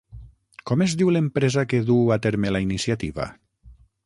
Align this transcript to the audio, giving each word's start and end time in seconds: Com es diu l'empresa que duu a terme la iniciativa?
Com 0.71 0.83
es 0.85 0.95
diu 1.01 1.11
l'empresa 1.17 1.67
que 1.75 1.83
duu 1.91 2.11
a 2.17 2.21
terme 2.27 2.55
la 2.57 2.63
iniciativa? 2.69 3.31